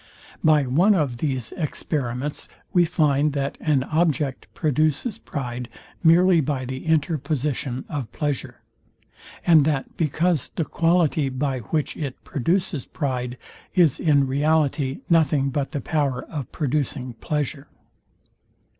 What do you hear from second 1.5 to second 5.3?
experiments we find, that an object produces